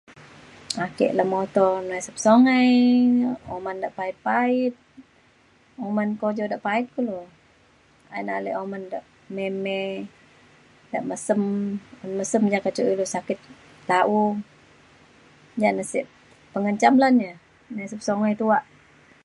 ake 0.85 1.07
lemuto 1.19 1.67
nesep 1.89 2.15
songai 2.25 2.71
oman 3.55 3.77
da 3.83 3.89
pait 3.97 4.15
pait 4.27 4.73
oman 5.87 6.09
kojau 6.21 6.47
da' 6.51 6.63
pait 6.67 6.85
kulo. 6.93 7.19
ayen 8.13 8.29
ale 8.37 8.51
oman 8.63 8.83
de 8.91 8.99
mei 9.35 9.51
mei 9.65 9.91
de' 10.91 11.05
mesem 11.09 11.41
un 12.03 12.11
mesem 12.17 12.43
da 12.45 12.49
je 12.55 12.59
kecuk 12.65 12.89
ilu 12.93 13.05
sakit 13.13 13.39
la'u 13.89 14.19
jana 15.61 15.83
sek 15.91 16.05
pengenjam 16.53 16.95
lan 17.01 17.15
ye 17.25 17.31
nesep 17.75 18.01
songai 18.07 18.33
tuak 18.39 18.63